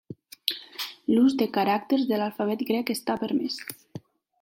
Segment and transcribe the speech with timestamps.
[1.15, 3.65] L'ús de caràcters de l'alfabet grec està permès.